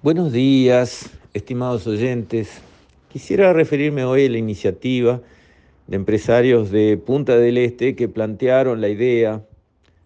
Buenos 0.00 0.32
días, 0.32 1.10
estimados 1.34 1.84
oyentes. 1.88 2.62
Quisiera 3.08 3.52
referirme 3.52 4.04
hoy 4.04 4.26
a 4.26 4.30
la 4.30 4.38
iniciativa 4.38 5.20
de 5.88 5.96
empresarios 5.96 6.70
de 6.70 6.96
Punta 6.96 7.36
del 7.36 7.58
Este 7.58 7.96
que 7.96 8.06
plantearon 8.06 8.80
la 8.80 8.90
idea 8.90 9.42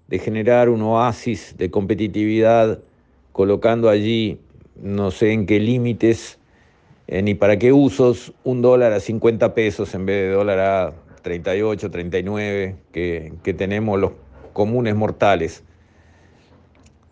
de 0.08 0.18
generar 0.18 0.70
un 0.70 0.80
oasis 0.80 1.56
de 1.58 1.70
competitividad 1.70 2.78
colocando 3.32 3.90
allí, 3.90 4.40
no 4.80 5.10
sé 5.10 5.32
en 5.32 5.44
qué 5.44 5.60
límites 5.60 6.38
eh, 7.06 7.20
ni 7.20 7.34
para 7.34 7.58
qué 7.58 7.74
usos, 7.74 8.32
un 8.44 8.62
dólar 8.62 8.94
a 8.94 9.00
50 9.00 9.52
pesos 9.52 9.94
en 9.94 10.06
vez 10.06 10.22
de 10.22 10.30
dólar 10.30 10.58
a 10.58 10.94
38, 11.20 11.90
39 11.90 12.76
que, 12.92 13.34
que 13.42 13.52
tenemos 13.52 14.00
los 14.00 14.12
comunes 14.54 14.96
mortales. 14.96 15.62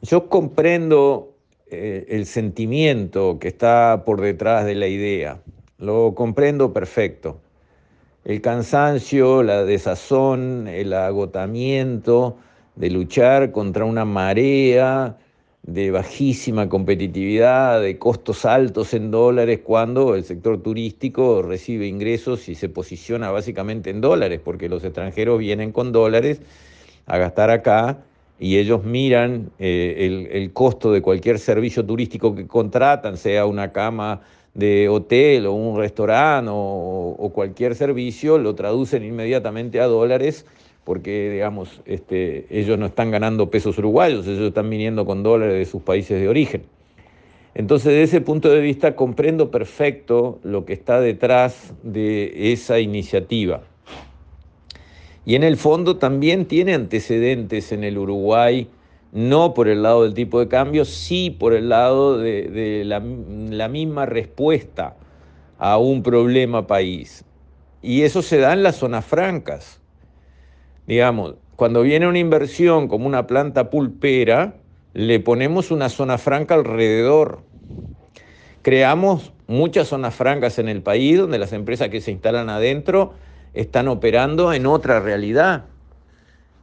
Yo 0.01 0.31
comprendo 0.31 1.31
eh, 1.71 2.07
el 2.09 2.27
sentimiento 2.27 3.39
que 3.39 3.49
está 3.49 4.03
por 4.05 4.21
detrás 4.21 4.67
de 4.67 4.75
la 4.75 4.89
idea. 4.89 5.41
Lo 5.79 6.15
comprendo 6.15 6.73
perfecto. 6.73 7.41
El 8.25 8.41
cansancio, 8.41 9.43
la 9.43 9.65
desazón, 9.65 10.69
el 10.69 10.93
agotamiento 10.93 12.37
de 12.77 12.91
luchar 12.91 13.53
contra 13.53 13.85
una 13.85 14.05
marea 14.05 15.17
de 15.63 15.91
bajísima 15.91 16.69
competitividad, 16.69 17.81
de 17.81 17.99
costos 17.99 18.45
altos 18.45 18.95
en 18.95 19.11
dólares, 19.11 19.61
cuando 19.63 20.15
el 20.15 20.25
sector 20.25 20.63
turístico 20.63 21.43
recibe 21.43 21.87
ingresos 21.87 22.49
y 22.49 22.55
se 22.55 22.69
posiciona 22.69 23.31
básicamente 23.31 23.91
en 23.91 24.01
dólares, 24.01 24.41
porque 24.43 24.69
los 24.69 24.85
extranjeros 24.85 25.39
vienen 25.39 25.73
con 25.73 25.93
dólares 25.93 26.41
a 27.07 27.19
gastar 27.19 27.51
acá 27.51 27.99
y 28.41 28.57
ellos 28.57 28.83
miran 28.85 29.51
eh, 29.59 30.29
el, 30.33 30.53
costo 30.55 30.91
de 30.93 31.03
cualquier 31.03 31.39
servicio 31.39 31.85
turístico 31.85 32.35
que 32.35 32.47
contratan, 32.47 33.19
sea 33.19 33.45
una 33.45 33.71
cama 33.71 34.23
de 34.55 34.89
hotel 34.89 35.45
o 35.45 35.53
un 35.53 35.79
restaurante 35.79 36.51
o, 36.53 37.31
cualquier 37.35 37.75
servicio, 37.75 38.39
lo 38.39 38.55
traducen 38.55 39.05
inmediatamente 39.05 39.79
a 39.79 39.87
dólares 39.87 40.47
porque, 40.85 41.31
digamos, 41.31 41.83
este, 41.85 42.47
ellos 42.49 42.79
no 42.79 42.87
están 42.87 43.11
ganando 43.11 43.51
pesos 43.51 43.77
uruguayos, 43.77 44.27
ellos 44.27 44.49
están 44.49 44.71
viniendo 44.71 45.05
con 45.05 45.23
dólares 45.23 45.57
de 45.57 45.67
sus 45.67 45.83
países 45.83 46.19
de 46.19 46.27
origen. 46.27 46.63
Entonces, 47.55 47.93
desde 47.93 48.03
ese 48.05 48.21
punto 48.23 48.49
de 48.49 48.61
vista, 48.61 48.97
comprendo 48.97 49.51
perfecto 49.51 50.39
lo 50.43 50.65
que 50.65 50.73
está 50.73 50.99
detrás 51.01 51.75
de 51.83 52.53
esa 52.53 52.81
iniciativa. 52.81 53.65
Y 55.25 55.35
en 55.35 55.43
el 55.43 55.57
fondo 55.57 55.97
también 55.97 56.47
tiene 56.47 56.75
antecedentes 56.75 57.73
en 57.73 57.85
el 57.85 57.99
Uruguay, 57.99 58.69
no 59.13 59.55
por 59.55 59.69
el 59.69 59.83
lado 59.83 60.05
del 60.05 60.15
tipo 60.15 60.41
de 60.41 60.49
cambio, 60.49 60.85
sí 60.85 61.31
por 61.31 61.53
el 61.53 61.69
lado 61.69 62.19
de, 62.19 62.83
la, 62.85 63.01
la 63.01 63.69
misma 63.69 64.07
respuesta 64.07 64.97
a 65.59 65.79
un 65.79 66.03
problema 66.03 66.67
país. 66.67 67.25
Y 67.83 68.03
eso 68.03 68.23
se 68.23 68.39
da 68.39 68.53
en 68.53 68.63
las 68.63 68.77
zonas 68.77 69.05
francas. 69.05 69.81
Digamos, 70.87 71.35
cuando 71.57 71.83
viene 71.83 72.09
una 72.09 72.19
inversión 72.19 72.89
como 72.89 73.07
una 73.07 73.27
planta 73.27 73.71
pulpera, 73.71 74.55
le 74.95 75.21
ponemos 75.21 75.71
una 75.71 75.89
zona 75.89 76.19
franca 76.19 76.55
alrededor. 76.55 77.43
Creamos 78.63 79.33
muchas 79.47 79.89
zonas 79.89 80.15
francas 80.15 80.59
en 80.59 80.69
el 80.69 80.83
país 80.83 81.19
donde 81.19 81.39
las 81.39 81.53
empresas 81.53 81.89
que 81.89 82.01
se 82.01 82.11
instalan 82.11 82.49
adentro 82.49 83.15
están 83.55 83.89
operando 83.89 84.53
en 84.53 84.67
otra 84.67 85.01
realidad. 85.01 85.65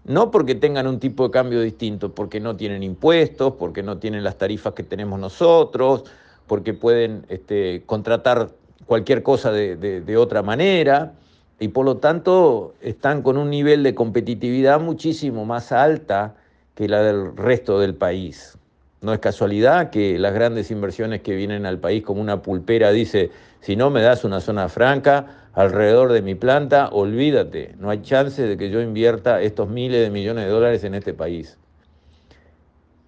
No 0.06 0.32
porque 0.32 0.56
tengan 0.56 0.88
un 0.88 1.00
tipo 1.00 1.26
de 1.26 1.32
cambio 1.32 1.62
distinto, 1.62 2.16
porque 2.16 2.40
no 2.40 2.56
tienen 2.56 2.84
impuestos, 2.84 3.54
porque 3.60 3.84
no 3.84 3.98
tienen 3.98 4.24
las 4.24 4.38
tarifas 4.38 4.74
que 4.74 4.84
tenemos 4.84 5.20
nosotros, 5.20 6.06
porque 6.48 6.74
pueden 6.74 7.26
este, 7.28 7.84
contratar 7.86 8.50
cualquier 8.86 9.22
cosa 9.22 9.52
de, 9.52 9.76
de 9.76 10.18
otra 10.18 10.44
manera 10.44 11.14
y 11.60 11.70
por 11.70 11.86
lo 11.86 11.98
tanto 11.98 12.76
están 12.82 13.22
con 13.22 13.38
un 13.38 13.50
nivel 13.50 13.84
de 13.84 13.96
competitividad 13.96 14.80
muchísimo 14.80 15.46
más 15.46 15.72
alta 15.72 16.36
que 16.76 16.88
la 16.88 17.02
del 17.02 17.36
resto 17.36 17.80
del 17.80 17.96
país. 17.96 18.58
No 19.02 19.14
es 19.14 19.20
casualidad 19.20 19.90
que 19.90 20.20
las 20.20 20.34
grandes 20.34 20.70
inversiones 20.72 21.22
que 21.22 21.36
vienen 21.36 21.66
al 21.66 21.80
país 21.80 22.04
como 22.04 22.22
una 22.22 22.42
pulpera 22.42 22.92
dice, 22.92 23.32
si 23.62 23.76
no 23.76 23.90
me 23.90 24.02
das 24.02 24.24
una 24.24 24.40
zona 24.40 24.70
franca, 24.70 25.47
alrededor 25.58 26.12
de 26.12 26.22
mi 26.22 26.36
planta, 26.36 26.88
olvídate, 26.90 27.74
no 27.80 27.90
hay 27.90 28.04
chance 28.04 28.44
de 28.44 28.58
que 28.58 28.70
yo 28.70 28.80
invierta 28.80 29.42
estos 29.42 29.68
miles 29.68 30.04
de 30.04 30.12
millones 30.12 30.46
de 30.46 30.52
dólares 30.52 30.84
en 30.84 30.94
este 30.94 31.16
país. 31.16 31.58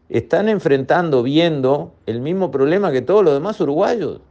Están 0.09 0.49
enfrentando, 0.49 1.21
viendo 1.21 1.93
el 2.07 2.21
mismo 2.21 2.49
problema 2.49 2.91
que 2.91 3.03
todos 3.03 3.23
los 3.23 3.35
demás 3.35 3.61
uruguayos. 3.61 4.21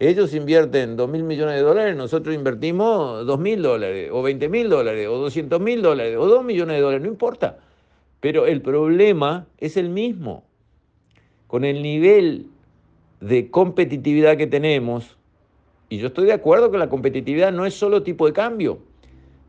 Ellos 0.00 0.34
invierten 0.34 0.96
2 0.96 1.08
mil 1.08 1.22
millones 1.22 1.54
de 1.54 1.60
dólares, 1.60 1.96
nosotros 1.96 2.34
invertimos 2.34 3.24
2 3.24 3.38
mil 3.38 3.62
dólares, 3.62 4.10
o 4.12 4.22
20 4.22 4.48
mil 4.48 4.68
dólares, 4.68 5.06
o 5.06 5.16
200 5.16 5.60
mil 5.60 5.82
dólares, 5.82 6.16
o 6.18 6.26
2 6.26 6.44
millones 6.44 6.78
de 6.78 6.82
dólares, 6.82 7.02
no 7.02 7.08
importa. 7.12 7.60
Pero 8.18 8.46
el 8.46 8.60
problema 8.60 9.46
es 9.58 9.76
el 9.76 9.88
mismo. 9.88 10.42
Con 11.46 11.64
el 11.64 11.80
nivel 11.80 12.48
de 13.20 13.52
competitividad 13.52 14.36
que 14.36 14.48
tenemos, 14.48 15.15
y 15.88 15.98
yo 15.98 16.08
estoy 16.08 16.26
de 16.26 16.32
acuerdo 16.32 16.70
que 16.70 16.78
la 16.78 16.88
competitividad 16.88 17.52
no 17.52 17.64
es 17.64 17.74
solo 17.74 18.02
tipo 18.02 18.26
de 18.26 18.32
cambio, 18.32 18.80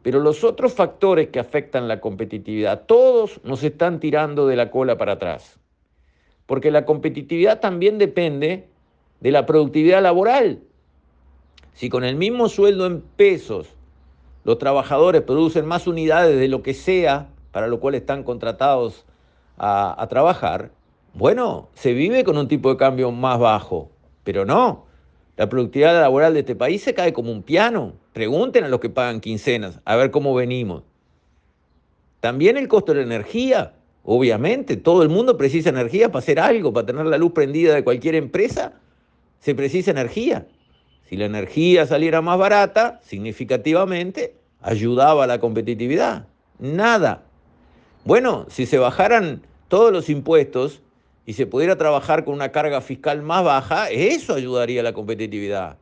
pero 0.03 0.19
los 0.19 0.43
otros 0.43 0.73
factores 0.73 1.29
que 1.29 1.39
afectan 1.39 1.87
la 1.87 1.99
competitividad, 1.99 2.83
todos 2.85 3.41
nos 3.43 3.63
están 3.63 3.99
tirando 3.99 4.47
de 4.47 4.55
la 4.55 4.69
cola 4.69 4.97
para 4.97 5.13
atrás. 5.13 5.59
Porque 6.45 6.71
la 6.71 6.85
competitividad 6.85 7.59
también 7.59 7.97
depende 7.97 8.67
de 9.19 9.31
la 9.31 9.45
productividad 9.45 10.01
laboral. 10.01 10.61
Si 11.73 11.89
con 11.89 12.03
el 12.03 12.15
mismo 12.15 12.49
sueldo 12.49 12.85
en 12.85 13.01
pesos 13.01 13.75
los 14.43 14.57
trabajadores 14.59 15.23
producen 15.23 15.65
más 15.65 15.87
unidades 15.87 16.39
de 16.39 16.47
lo 16.47 16.63
que 16.63 16.73
sea 16.73 17.29
para 17.51 17.67
lo 17.67 17.79
cual 17.79 17.95
están 17.95 18.23
contratados 18.23 19.05
a, 19.57 20.01
a 20.01 20.07
trabajar, 20.07 20.71
bueno, 21.13 21.67
se 21.73 21.93
vive 21.93 22.23
con 22.23 22.37
un 22.37 22.47
tipo 22.47 22.69
de 22.69 22.77
cambio 22.77 23.11
más 23.11 23.39
bajo, 23.39 23.89
pero 24.23 24.45
no. 24.45 24.86
La 25.37 25.47
productividad 25.47 25.99
laboral 26.01 26.33
de 26.33 26.41
este 26.41 26.55
país 26.55 26.81
se 26.81 26.95
cae 26.95 27.13
como 27.13 27.31
un 27.31 27.43
piano. 27.43 27.93
Pregunten 28.11 28.63
a 28.63 28.69
los 28.69 28.79
que 28.79 28.89
pagan 28.89 29.21
quincenas, 29.21 29.79
a 29.85 29.95
ver 29.95 30.09
cómo 30.09 30.33
venimos. 30.33 30.83
También 32.19 32.57
el 32.57 32.67
costo 32.67 32.93
de 32.93 33.01
la 33.01 33.05
energía. 33.05 33.73
Obviamente, 34.03 34.77
todo 34.77 35.03
el 35.03 35.09
mundo 35.09 35.37
precisa 35.37 35.69
energía 35.69 36.09
para 36.09 36.19
hacer 36.19 36.39
algo, 36.39 36.73
para 36.73 36.87
tener 36.87 37.05
la 37.05 37.19
luz 37.19 37.33
prendida 37.33 37.75
de 37.75 37.83
cualquier 37.83 38.15
empresa, 38.15 38.73
se 39.39 39.53
precisa 39.53 39.91
energía. 39.91 40.47
Si 41.07 41.15
la 41.15 41.25
energía 41.25 41.85
saliera 41.85 42.21
más 42.21 42.39
barata, 42.39 42.99
significativamente, 43.03 44.33
ayudaba 44.61 45.25
a 45.25 45.27
la 45.27 45.39
competitividad. 45.39 46.25
Nada. 46.57 47.23
Bueno, 48.05 48.45
si 48.49 48.65
se 48.65 48.77
bajaran 48.77 49.43
todos 49.67 49.91
los 49.91 50.09
impuestos, 50.09 50.81
y 51.27 51.33
se 51.33 51.45
pudiera 51.45 51.77
trabajar 51.77 52.23
con 52.23 52.33
una 52.33 52.53
carga 52.53 52.79
fiscal 52.79 53.21
más 53.21 53.43
baja, 53.43 53.89
eso 53.91 54.33
ayudaría 54.33 54.79
a 54.79 54.83
la 54.83 54.93
competitividad. 54.93 55.77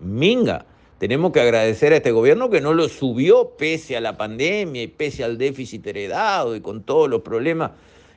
Minga, 0.00 0.64
tenemos 0.98 1.32
que 1.32 1.40
agradecer 1.40 1.92
a 1.92 1.96
este 1.96 2.12
gobierno 2.12 2.50
que 2.50 2.60
no 2.60 2.72
lo 2.72 2.88
subió 2.88 3.56
pese 3.58 3.96
a 3.96 4.00
la 4.00 4.16
pandemia 4.16 4.84
y 4.84 4.86
pese 4.86 5.24
al 5.24 5.38
déficit 5.38 5.84
heredado 5.88 6.54
y 6.54 6.60
con 6.60 6.84
todos 6.84 7.10
los 7.10 7.22
problemas 7.22 7.72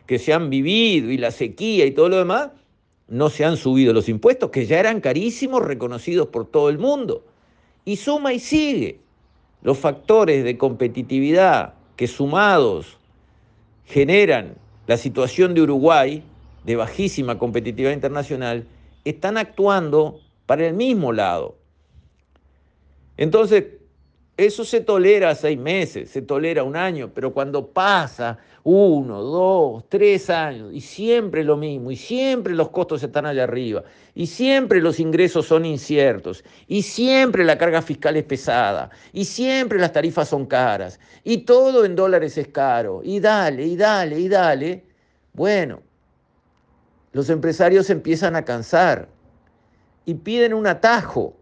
que 0.05 0.19
se 0.19 0.31
han 0.31 0.51
vivido 0.51 1.09
y 1.09 1.17
la 1.17 1.31
sequía 1.31 1.87
y 1.87 1.91
todo 1.91 2.07
lo 2.07 2.17
demás, 2.17 2.51
no 3.07 3.31
se 3.31 3.45
han 3.45 3.57
subido 3.57 3.91
los 3.91 4.07
impuestos 4.07 4.51
que 4.51 4.67
ya 4.67 4.79
eran 4.79 5.01
carísimos, 5.01 5.63
reconocidos 5.63 6.27
por 6.27 6.45
todo 6.45 6.69
el 6.69 6.77
mundo. 6.77 7.25
Y 7.83 7.95
suma 7.95 8.31
y 8.31 8.39
sigue. 8.39 8.99
Los 9.63 9.79
factores 9.79 10.43
de 10.43 10.55
competitividad 10.55 11.73
que 11.95 12.05
sumados 12.05 12.99
generan 13.85 14.53
la 14.85 14.97
situación 14.97 15.55
de 15.55 15.63
Uruguay 15.63 16.23
de 16.63 16.75
bajísima 16.75 17.37
competitividad 17.37 17.93
internacional 17.93 18.65
están 19.05 19.37
actuando 19.37 20.19
para 20.45 20.67
el 20.67 20.73
mismo 20.73 21.13
lado. 21.13 21.57
Entonces, 23.17 23.65
eso 24.39 24.63
se 24.63 24.79
tolera 24.79 25.35
seis 25.35 25.59
meses, 25.59 26.09
se 26.09 26.21
tolera 26.21 26.63
un 26.63 26.77
año, 26.77 27.11
pero 27.13 27.33
cuando 27.33 27.67
pasa 27.67 28.37
uno, 28.63 29.21
dos, 29.21 29.83
tres 29.89 30.29
años 30.29 30.71
y 30.73 30.79
siempre 30.79 31.43
lo 31.43 31.57
mismo, 31.57 31.91
y 31.91 31.97
siempre 31.97 32.53
los 32.55 32.69
costos 32.69 33.03
están 33.03 33.25
allá 33.25 33.43
arriba, 33.43 33.83
y 34.15 34.27
siempre 34.27 34.79
los 34.79 35.01
ingresos 35.01 35.45
son 35.45 35.65
inciertos, 35.65 36.45
y 36.67 36.83
siempre 36.83 37.43
la 37.43 37.57
carga 37.57 37.81
fiscal 37.81 38.15
es 38.15 38.23
pesada, 38.23 38.89
y 39.11 39.25
siempre 39.25 39.77
las 39.77 39.91
tarifas 39.91 40.29
son 40.29 40.45
caras, 40.45 41.01
y 41.25 41.39
todo 41.39 41.83
en 41.83 41.97
dólares 41.97 42.37
es 42.37 42.47
caro, 42.47 43.01
y 43.03 43.19
dale, 43.19 43.65
y 43.65 43.75
dale, 43.75 44.19
y 44.21 44.29
dale, 44.29 44.85
bueno, 45.33 45.81
los 47.11 47.29
empresarios 47.29 47.89
empiezan 47.89 48.35
a 48.35 48.45
cansar 48.45 49.07
y 50.05 50.15
piden 50.15 50.53
un 50.53 50.67
atajo, 50.67 51.35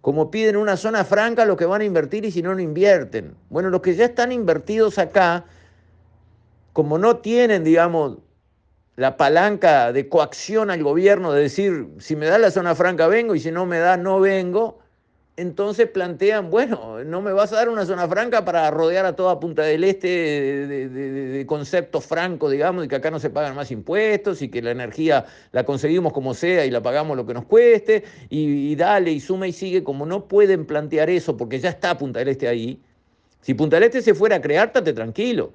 como 0.00 0.30
piden 0.30 0.56
una 0.56 0.76
zona 0.76 1.04
franca 1.04 1.44
lo 1.44 1.56
que 1.56 1.64
van 1.64 1.80
a 1.80 1.84
invertir 1.84 2.24
y 2.24 2.30
si 2.30 2.42
no, 2.42 2.54
no 2.54 2.60
invierten. 2.60 3.34
Bueno, 3.48 3.70
los 3.70 3.80
que 3.80 3.94
ya 3.94 4.06
están 4.06 4.32
invertidos 4.32 4.98
acá, 4.98 5.44
como 6.72 6.98
no 6.98 7.18
tienen, 7.18 7.64
digamos, 7.64 8.18
la 8.96 9.16
palanca 9.16 9.92
de 9.92 10.08
coacción 10.08 10.70
al 10.70 10.82
gobierno 10.82 11.32
de 11.32 11.42
decir, 11.42 11.88
si 11.98 12.16
me 12.16 12.26
da 12.26 12.38
la 12.38 12.50
zona 12.50 12.74
franca 12.74 13.06
vengo 13.08 13.34
y 13.34 13.40
si 13.40 13.50
no 13.50 13.66
me 13.66 13.78
da 13.78 13.96
no 13.96 14.20
vengo, 14.20 14.78
entonces 15.36 15.88
plantean, 15.88 16.50
bueno, 16.50 17.02
no 17.04 17.20
me 17.20 17.32
vas 17.32 17.52
a 17.52 17.56
dar 17.56 17.68
una 17.68 17.84
zona 17.84 18.06
franca 18.06 18.44
para 18.44 18.70
rodear 18.70 19.04
a 19.04 19.16
toda 19.16 19.40
Punta 19.40 19.62
del 19.62 19.82
Este 19.82 20.06
de, 20.08 21.44
conceptos 21.46 22.06
francos, 22.06 22.52
digamos, 22.52 22.84
y 22.84 22.88
que 22.88 22.96
acá 22.96 23.10
no 23.10 23.18
se 23.18 23.30
pagan 23.30 23.56
más 23.56 23.70
impuestos 23.72 24.42
y 24.42 24.48
que 24.48 24.62
la 24.62 24.70
energía 24.70 25.26
la 25.50 25.64
conseguimos 25.64 26.12
como 26.12 26.34
sea 26.34 26.64
y 26.64 26.70
la 26.70 26.82
pagamos 26.82 27.16
lo 27.16 27.26
que 27.26 27.34
nos 27.34 27.46
cueste, 27.46 28.04
y, 28.30 28.70
y 28.70 28.76
dale, 28.76 29.10
y 29.10 29.20
suma 29.20 29.48
y 29.48 29.52
sigue, 29.52 29.82
como 29.82 30.06
no 30.06 30.26
pueden 30.28 30.66
plantear 30.66 31.10
eso 31.10 31.36
porque 31.36 31.58
ya 31.58 31.70
está 31.70 31.98
Punta 31.98 32.20
del 32.20 32.28
Este 32.28 32.46
ahí. 32.46 32.80
Si 33.40 33.54
Punta 33.54 33.76
del 33.76 33.84
Este 33.84 34.02
se 34.02 34.14
fuera 34.14 34.36
a 34.36 34.40
crear, 34.40 34.72
tate 34.72 34.92
tranquilo. 34.92 35.52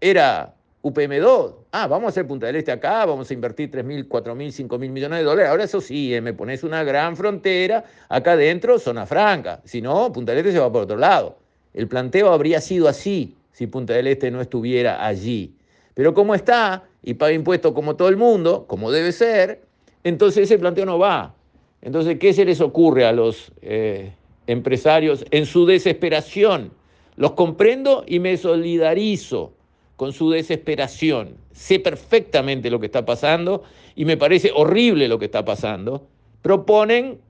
Era 0.00 0.54
UPM2, 0.82 1.54
ah, 1.72 1.86
vamos 1.86 2.06
a 2.06 2.08
hacer 2.08 2.26
Punta 2.26 2.46
del 2.46 2.56
Este 2.56 2.72
acá, 2.72 3.04
vamos 3.04 3.30
a 3.30 3.34
invertir 3.34 3.70
3.000, 3.70 4.08
4.000, 4.08 4.68
5.000 4.68 4.90
millones 4.90 5.18
de 5.18 5.24
dólares. 5.24 5.50
Ahora 5.50 5.64
eso 5.64 5.80
sí, 5.80 6.14
eh, 6.14 6.22
me 6.22 6.32
pones 6.32 6.62
una 6.64 6.82
gran 6.84 7.16
frontera, 7.16 7.84
acá 8.08 8.32
adentro, 8.32 8.78
zona 8.78 9.04
franca. 9.04 9.60
Si 9.64 9.82
no, 9.82 10.10
Punta 10.10 10.32
del 10.32 10.38
Este 10.38 10.52
se 10.52 10.58
va 10.58 10.72
por 10.72 10.84
otro 10.84 10.96
lado. 10.96 11.36
El 11.74 11.86
planteo 11.86 12.32
habría 12.32 12.62
sido 12.62 12.88
así 12.88 13.36
si 13.52 13.66
Punta 13.66 13.92
del 13.92 14.06
Este 14.06 14.30
no 14.30 14.40
estuviera 14.40 15.04
allí. 15.04 15.54
Pero 15.92 16.14
como 16.14 16.34
está 16.34 16.84
y 17.02 17.14
paga 17.14 17.32
impuestos 17.32 17.72
como 17.72 17.96
todo 17.96 18.08
el 18.08 18.16
mundo, 18.16 18.64
como 18.66 18.90
debe 18.90 19.12
ser, 19.12 19.60
entonces 20.02 20.44
ese 20.44 20.58
planteo 20.58 20.86
no 20.86 20.98
va. 20.98 21.34
Entonces, 21.82 22.18
¿qué 22.18 22.32
se 22.32 22.46
les 22.46 22.60
ocurre 22.60 23.04
a 23.04 23.12
los 23.12 23.52
eh, 23.60 24.12
empresarios 24.46 25.26
en 25.30 25.44
su 25.44 25.66
desesperación? 25.66 26.72
Los 27.16 27.32
comprendo 27.32 28.04
y 28.06 28.18
me 28.18 28.38
solidarizo 28.38 29.52
con 30.00 30.14
su 30.14 30.30
desesperación. 30.30 31.36
Sé 31.52 31.78
perfectamente 31.78 32.70
lo 32.70 32.80
que 32.80 32.86
está 32.86 33.04
pasando 33.04 33.64
y 33.94 34.06
me 34.06 34.16
parece 34.16 34.50
horrible 34.54 35.08
lo 35.08 35.18
que 35.18 35.26
está 35.26 35.44
pasando. 35.44 36.08
Proponen 36.40 37.20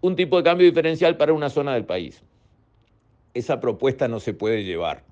un 0.00 0.16
tipo 0.16 0.38
de 0.38 0.44
cambio 0.44 0.66
diferencial 0.66 1.18
para 1.18 1.34
una 1.34 1.50
zona 1.50 1.74
del 1.74 1.84
país. 1.84 2.22
Esa 3.34 3.60
propuesta 3.60 4.08
no 4.08 4.18
se 4.18 4.32
puede 4.32 4.64
llevar. 4.64 5.04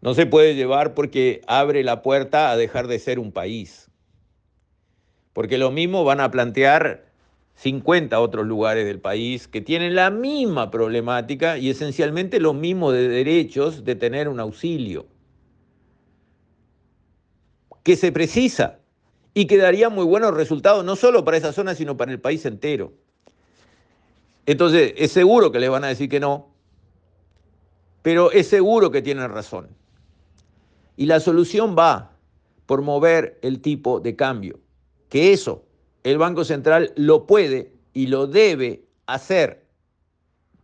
No 0.00 0.14
se 0.14 0.26
puede 0.26 0.56
llevar 0.56 0.92
porque 0.92 1.40
abre 1.46 1.84
la 1.84 2.02
puerta 2.02 2.50
a 2.50 2.56
dejar 2.56 2.88
de 2.88 2.98
ser 2.98 3.20
un 3.20 3.30
país. 3.30 3.92
Porque 5.34 5.56
lo 5.56 5.70
mismo 5.70 6.02
van 6.02 6.18
a 6.18 6.32
plantear 6.32 7.04
50 7.54 8.18
otros 8.18 8.44
lugares 8.44 8.86
del 8.86 8.98
país 8.98 9.46
que 9.46 9.60
tienen 9.60 9.94
la 9.94 10.10
misma 10.10 10.72
problemática 10.72 11.58
y 11.58 11.70
esencialmente 11.70 12.40
lo 12.40 12.54
mismo 12.54 12.90
de 12.90 13.06
derechos 13.06 13.84
de 13.84 13.94
tener 13.94 14.28
un 14.28 14.40
auxilio 14.40 15.11
que 17.82 17.96
se 17.96 18.12
precisa 18.12 18.78
y 19.34 19.46
que 19.46 19.56
daría 19.56 19.88
muy 19.88 20.04
buenos 20.04 20.34
resultados, 20.34 20.84
no 20.84 20.96
solo 20.96 21.24
para 21.24 21.36
esa 21.36 21.52
zona, 21.52 21.74
sino 21.74 21.96
para 21.96 22.12
el 22.12 22.20
país 22.20 22.44
entero. 22.44 22.92
Entonces, 24.46 24.94
es 24.96 25.12
seguro 25.12 25.52
que 25.52 25.60
les 25.60 25.70
van 25.70 25.84
a 25.84 25.88
decir 25.88 26.08
que 26.08 26.20
no, 26.20 26.48
pero 28.02 28.30
es 28.32 28.48
seguro 28.48 28.90
que 28.90 29.02
tienen 29.02 29.30
razón. 29.30 29.68
Y 30.96 31.06
la 31.06 31.20
solución 31.20 31.76
va 31.78 32.12
por 32.66 32.82
mover 32.82 33.38
el 33.42 33.60
tipo 33.60 34.00
de 34.00 34.16
cambio, 34.16 34.60
que 35.08 35.32
eso 35.32 35.64
el 36.04 36.18
Banco 36.18 36.44
Central 36.44 36.92
lo 36.96 37.26
puede 37.26 37.72
y 37.92 38.08
lo 38.08 38.26
debe 38.26 38.84
hacer 39.06 39.64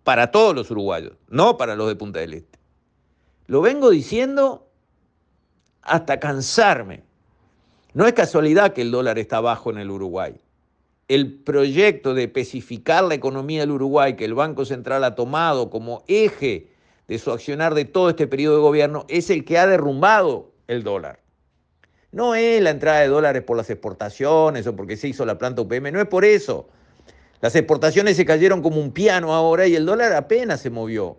para 0.05 0.31
todos 0.31 0.55
los 0.55 0.71
uruguayos, 0.71 1.13
no 1.29 1.57
para 1.57 1.77
los 1.77 1.89
de 1.89 1.97
Punta 1.97 2.21
del 2.21 2.35
Este. 2.35 2.59
Lo 3.47 3.61
vengo 3.61 3.91
diciendo 3.91 4.69
hasta 5.83 6.19
cansarme. 6.21 7.03
No 7.95 8.07
es 8.07 8.13
casualidad 8.13 8.75
que 8.75 8.83
el 8.83 8.91
dólar 8.91 9.19
está 9.19 9.41
bajo 9.41 9.71
en 9.71 9.79
el 9.79 9.91
Uruguay. 9.91 10.35
El 11.09 11.43
proyecto 11.43 12.13
de 12.13 12.25
especificar 12.25 13.03
la 13.05 13.15
economía 13.15 13.61
del 13.61 13.71
Uruguay 13.71 14.15
que 14.15 14.27
el 14.27 14.35
Banco 14.35 14.67
Central 14.67 15.05
ha 15.05 15.15
tomado 15.15 15.71
como 15.71 16.05
eje 16.07 16.69
de 17.09 17.19
su 17.19 17.33
accionar 17.33 17.75
de 17.75 17.87
todo 17.87 18.11
este 18.11 18.27
periodo 18.27 18.57
de 18.57 18.63
gobierno 18.63 19.07
es 19.09 19.31
el 19.31 19.47
que 19.47 19.57
ha 19.57 19.67
derrumbado 19.67 20.53
el 20.67 20.83
dólar. 20.85 21.21
No 22.13 22.35
es 22.35 22.61
la 22.61 22.71
entrada 22.71 23.01
de 23.01 23.09
dólares 23.09 23.43
por 23.43 23.57
las 23.57 23.71
exportaciones 23.71 24.67
o 24.67 24.77
porque 24.77 24.99
se 24.99 25.09
hizo 25.09 25.25
la 25.25 25.39
planta 25.39 25.63
UPM, 25.63 25.91
no 25.91 26.01
es 26.01 26.09
por 26.09 26.27
eso. 26.27 26.69
Las 27.41 27.55
exportaciones 27.57 28.17
se 28.17 28.27
cayeron 28.27 28.61
como 28.61 28.81
un 28.81 28.93
piano 28.93 29.33
ahora 29.33 29.67
y 29.67 29.77
el 29.77 29.87
dólar 29.87 30.13
apenas 30.13 30.61
se 30.61 30.69
movió. 30.69 31.17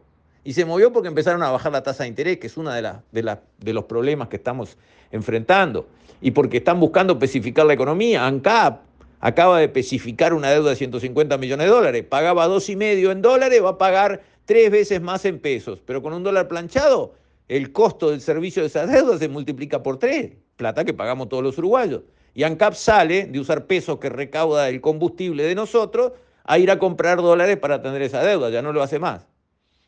Y 0.49 0.53
se 0.53 0.65
movió 0.65 0.91
porque 0.91 1.09
empezaron 1.09 1.43
a 1.43 1.51
bajar 1.51 1.71
la 1.71 1.83
tasa 1.83 2.01
de 2.01 2.09
interés, 2.09 2.39
que 2.39 2.47
es 2.47 2.57
uno 2.57 2.71
de, 2.71 2.81
de, 3.11 3.71
los 3.71 3.83
problemas 3.83 4.29
que 4.29 4.37
estamos 4.37 4.79
enfrentando. 5.11 5.87
Y 6.21 6.31
porque 6.31 6.57
están 6.57 6.79
buscando 6.79 7.13
especificar 7.13 7.67
la 7.67 7.73
economía. 7.73 8.25
ANCAP 8.25 8.81
acaba 9.19 9.59
de 9.59 9.65
especificar 9.65 10.33
una 10.33 10.49
deuda 10.49 10.71
de 10.71 10.75
150 10.75 11.37
millones 11.37 11.67
de 11.67 11.71
dólares. 11.71 12.03
Pagaba 12.09 12.47
dos 12.47 12.67
y 12.69 12.75
medio 12.75 13.11
en 13.11 13.21
dólares, 13.21 13.63
va 13.63 13.69
a 13.69 13.77
pagar 13.77 14.23
tres 14.45 14.71
veces 14.71 14.99
más 14.99 15.23
en 15.25 15.37
pesos. 15.37 15.83
Pero 15.85 16.01
con 16.01 16.13
un 16.13 16.23
dólar 16.23 16.47
planchado, 16.47 17.13
el 17.47 17.71
costo 17.71 18.09
del 18.09 18.19
servicio 18.19 18.63
de 18.63 18.69
esa 18.69 18.87
deuda 18.87 19.19
se 19.19 19.29
multiplica 19.29 19.83
por 19.83 19.99
tres. 19.99 20.31
Plata 20.55 20.83
que 20.83 20.95
pagamos 20.95 21.29
todos 21.29 21.43
los 21.43 21.59
uruguayos. 21.59 22.01
Y 22.33 22.41
ANCAP 22.41 22.73
sale 22.73 23.27
de 23.27 23.39
usar 23.39 23.67
pesos 23.67 23.99
que 23.99 24.09
recauda 24.09 24.67
el 24.67 24.81
combustible 24.81 25.43
de 25.43 25.53
nosotros 25.53 26.13
a 26.43 26.57
ir 26.57 26.71
a 26.71 26.79
comprar 26.79 27.17
dólares 27.17 27.57
para 27.57 27.75
atender 27.75 28.01
esa 28.01 28.23
deuda. 28.23 28.49
Ya 28.49 28.63
no 28.63 28.73
lo 28.73 28.81
hace 28.81 28.97
más. 28.97 29.27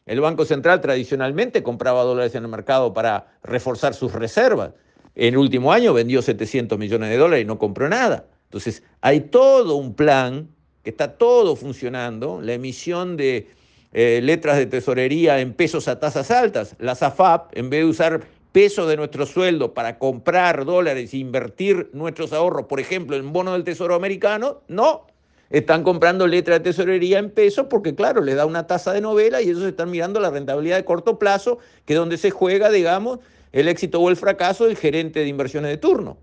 El 0.05 0.19
Banco 0.19 0.45
Central 0.45 0.81
tradicionalmente 0.81 1.63
compraba 1.63 2.03
dólares 2.03 2.35
en 2.35 2.43
el 2.43 2.49
mercado 2.49 2.93
para 2.93 3.27
reforzar 3.43 3.93
sus 3.93 4.13
reservas. 4.13 4.71
En 5.15 5.33
el 5.33 5.37
último 5.37 5.71
año 5.71 5.93
vendió 5.93 6.21
700 6.21 6.79
millones 6.79 7.09
de 7.09 7.17
dólares 7.17 7.43
y 7.43 7.47
no 7.47 7.59
compró 7.59 7.87
nada. 7.89 8.25
Entonces, 8.45 8.83
hay 9.01 9.21
todo 9.21 9.75
un 9.75 9.93
plan 9.93 10.49
que 10.83 10.89
está 10.89 11.17
todo 11.17 11.55
funcionando, 11.55 12.41
la 12.41 12.53
emisión 12.53 13.15
de 13.15 13.47
eh, 13.93 14.19
letras 14.23 14.57
de 14.57 14.65
tesorería 14.65 15.39
en 15.39 15.53
pesos 15.53 15.87
a 15.87 15.99
tasas 15.99 16.31
altas. 16.31 16.75
La 16.79 16.95
SAFAP, 16.95 17.57
en 17.57 17.69
vez 17.69 17.81
de 17.81 17.85
usar 17.85 18.21
pesos 18.51 18.87
de 18.87 18.97
nuestro 18.97 19.25
sueldo 19.25 19.73
para 19.73 19.97
comprar 19.97 20.65
dólares 20.65 21.13
e 21.13 21.17
invertir 21.17 21.89
nuestros 21.93 22.33
ahorros, 22.33 22.65
por 22.65 22.79
ejemplo, 22.79 23.15
en 23.15 23.31
bonos 23.31 23.53
del 23.53 23.63
Tesoro 23.63 23.95
americano, 23.95 24.61
no, 24.67 25.07
están 25.51 25.83
comprando 25.83 26.27
letras 26.27 26.59
de 26.59 26.71
tesorería 26.71 27.19
en 27.19 27.29
pesos 27.29 27.67
porque, 27.69 27.93
claro, 27.93 28.21
les 28.21 28.35
da 28.35 28.45
una 28.45 28.67
tasa 28.67 28.93
de 28.93 29.01
novela 29.01 29.41
y 29.41 29.49
ellos 29.49 29.63
están 29.63 29.91
mirando 29.91 30.19
la 30.19 30.29
rentabilidad 30.29 30.77
de 30.77 30.85
corto 30.85 31.19
plazo, 31.19 31.59
que 31.85 31.93
es 31.93 31.99
donde 31.99 32.17
se 32.17 32.31
juega, 32.31 32.69
digamos, 32.69 33.19
el 33.51 33.67
éxito 33.67 33.99
o 33.99 34.09
el 34.09 34.15
fracaso 34.15 34.65
del 34.65 34.77
gerente 34.77 35.19
de 35.19 35.27
inversiones 35.27 35.69
de 35.69 35.77
turno. 35.77 36.17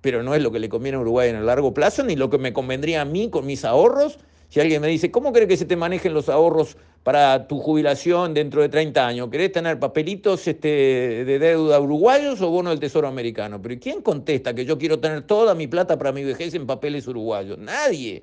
Pero 0.00 0.22
no 0.22 0.34
es 0.34 0.42
lo 0.42 0.52
que 0.52 0.60
le 0.60 0.68
conviene 0.68 0.96
a 0.96 1.00
Uruguay 1.00 1.28
en 1.28 1.36
el 1.36 1.46
largo 1.46 1.74
plazo, 1.74 2.04
ni 2.04 2.14
lo 2.14 2.30
que 2.30 2.38
me 2.38 2.52
convendría 2.52 3.00
a 3.00 3.04
mí 3.04 3.30
con 3.30 3.46
mis 3.46 3.64
ahorros. 3.64 4.18
Si 4.54 4.60
alguien 4.60 4.80
me 4.80 4.86
dice, 4.86 5.10
¿cómo 5.10 5.32
cree 5.32 5.48
que 5.48 5.56
se 5.56 5.64
te 5.64 5.74
manejen 5.74 6.14
los 6.14 6.28
ahorros 6.28 6.76
para 7.02 7.48
tu 7.48 7.58
jubilación 7.58 8.34
dentro 8.34 8.62
de 8.62 8.68
30 8.68 9.04
años? 9.04 9.28
¿Querés 9.28 9.50
tener 9.50 9.80
papelitos 9.80 10.46
este, 10.46 11.24
de 11.24 11.38
deuda 11.40 11.80
uruguayos 11.80 12.40
o 12.40 12.50
bono 12.50 12.70
del 12.70 12.78
Tesoro 12.78 13.08
americano? 13.08 13.60
Pero 13.60 13.80
¿quién 13.80 14.00
contesta 14.00 14.54
que 14.54 14.64
yo 14.64 14.78
quiero 14.78 15.00
tener 15.00 15.22
toda 15.22 15.56
mi 15.56 15.66
plata 15.66 15.98
para 15.98 16.12
mi 16.12 16.22
vejez 16.22 16.54
en 16.54 16.68
papeles 16.68 17.08
uruguayos? 17.08 17.58
Nadie. 17.58 18.22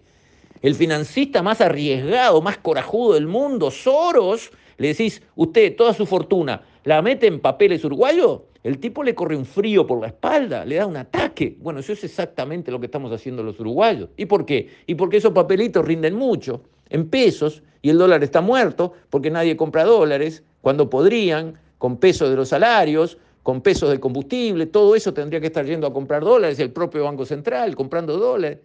El 0.61 0.75
financista 0.75 1.43
más 1.43 1.59
arriesgado, 1.59 2.41
más 2.41 2.57
corajudo 2.59 3.15
del 3.15 3.27
mundo, 3.27 3.69
Soros, 3.69 4.51
le 4.77 4.87
decís, 4.87 5.21
usted, 5.35 5.75
toda 5.75 5.93
su 5.93 6.05
fortuna, 6.05 6.61
¿la 6.85 7.01
mete 7.01 7.27
en 7.27 7.41
papeles 7.41 7.83
uruguayos? 7.83 8.43
El 8.63 8.77
tipo 8.77 9.03
le 9.03 9.15
corre 9.15 9.35
un 9.35 9.45
frío 9.45 9.87
por 9.87 9.99
la 9.99 10.07
espalda, 10.07 10.65
le 10.65 10.75
da 10.75 10.85
un 10.85 10.97
ataque. 10.97 11.57
Bueno, 11.59 11.79
eso 11.79 11.93
es 11.93 12.03
exactamente 12.03 12.71
lo 12.71 12.79
que 12.79 12.85
estamos 12.85 13.11
haciendo 13.11 13.41
los 13.41 13.59
uruguayos. 13.59 14.09
¿Y 14.17 14.25
por 14.25 14.45
qué? 14.45 14.69
Y 14.85 14.95
porque 14.95 15.17
esos 15.17 15.31
papelitos 15.31 15.83
rinden 15.83 16.15
mucho 16.15 16.61
en 16.89 17.09
pesos 17.09 17.63
y 17.81 17.89
el 17.89 17.97
dólar 17.97 18.23
está 18.23 18.41
muerto 18.41 18.93
porque 19.09 19.31
nadie 19.31 19.57
compra 19.57 19.83
dólares 19.83 20.43
cuando 20.61 20.89
podrían, 20.89 21.57
con 21.79 21.97
pesos 21.97 22.29
de 22.29 22.35
los 22.35 22.49
salarios, 22.49 23.17
con 23.41 23.61
pesos 23.61 23.89
del 23.89 23.99
combustible, 23.99 24.67
todo 24.67 24.95
eso 24.95 25.13
tendría 25.13 25.41
que 25.41 25.47
estar 25.47 25.65
yendo 25.65 25.87
a 25.87 25.93
comprar 25.93 26.23
dólares, 26.23 26.59
el 26.59 26.71
propio 26.71 27.03
Banco 27.03 27.25
Central 27.25 27.75
comprando 27.75 28.17
dólares. 28.17 28.59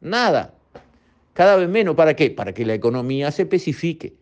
Nada. 0.00 0.54
Cada 1.32 1.56
vez 1.56 1.68
menos. 1.68 1.94
¿Para 1.94 2.14
qué? 2.14 2.30
Para 2.30 2.52
que 2.52 2.66
la 2.66 2.74
economía 2.74 3.30
se 3.30 3.42
especifique, 3.42 4.14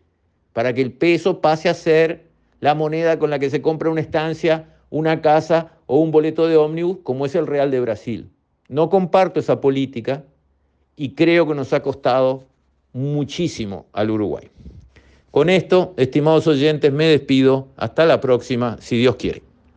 para 0.53 0.73
que 0.73 0.81
el 0.81 0.93
peso 0.93 1.41
pase 1.41 1.67
a 1.67 1.73
ser 1.73 2.27
la 2.59 2.73
moneda 2.73 3.19
con 3.19 3.29
la 3.29 3.39
que 3.39 3.49
se 3.49 3.61
compra 3.61 3.89
una 3.89 4.01
estancia, 4.01 4.76
una 4.89 5.21
casa 5.21 5.71
o 5.85 5.99
un 5.99 6.11
boleto 6.11 6.47
de 6.47 6.57
ómnibus, 6.57 6.99
como 7.03 7.25
es 7.25 7.35
el 7.35 7.47
Real 7.47 7.71
de 7.71 7.79
Brasil. 7.79 8.29
No 8.69 8.89
comparto 8.89 9.39
esa 9.39 9.61
política 9.61 10.23
y 10.95 11.09
creo 11.09 11.47
que 11.47 11.55
nos 11.55 11.73
ha 11.73 11.81
costado 11.81 12.43
muchísimo 12.93 13.85
al 13.93 14.11
Uruguay. 14.11 14.49
Con 15.31 15.49
esto, 15.49 15.93
estimados 15.97 16.47
oyentes, 16.47 16.91
me 16.91 17.05
despido. 17.05 17.67
Hasta 17.77 18.05
la 18.05 18.19
próxima, 18.19 18.77
si 18.81 18.97
Dios 18.97 19.17
quiere. 19.17 19.46